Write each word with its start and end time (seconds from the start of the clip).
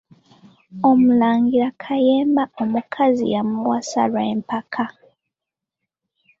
Omulangira 0.89 1.67
Kayemba 1.81 2.43
omukazi 2.61 3.25
yamuwasa, 3.35 3.99
olw'empaka. 4.05 4.85